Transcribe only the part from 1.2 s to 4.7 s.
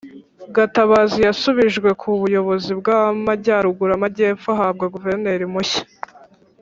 yasubijwe ku buyobozi bw’Amajyaruguru, Amajyepfo